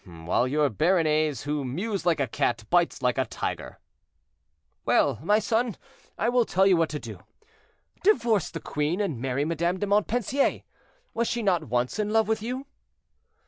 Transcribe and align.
"While 0.03 0.47
your 0.47 0.67
Béarnais, 0.71 1.43
who 1.43 1.63
mews 1.63 2.07
like 2.07 2.19
a 2.19 2.25
cat, 2.27 2.63
bites 2.71 3.03
like 3.03 3.19
a 3.19 3.25
tiger." 3.25 3.77
"Well, 4.83 5.19
my 5.21 5.37
son, 5.37 5.77
I 6.17 6.27
will 6.27 6.43
tell 6.43 6.65
you 6.65 6.75
what 6.75 6.89
to 6.89 6.99
do; 6.99 7.19
divorce 8.01 8.49
the 8.49 8.61
queen 8.61 8.99
and 8.99 9.21
marry 9.21 9.45
Madame 9.45 9.77
de 9.77 9.85
Montpensier; 9.85 10.63
was 11.13 11.27
she 11.27 11.43
not 11.43 11.65
once 11.65 11.99
in 11.99 12.09
love 12.09 12.27
with 12.27 12.41
you?" 12.41 12.65